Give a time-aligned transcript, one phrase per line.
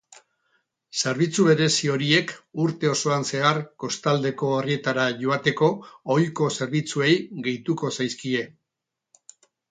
[0.99, 2.31] Zerbitzu berezi horiek
[2.63, 5.69] urte osoan zehar kostaldeko herrietara joateko
[6.15, 7.11] ohiko zerbitzuei
[7.49, 8.43] gehituko zaizkie.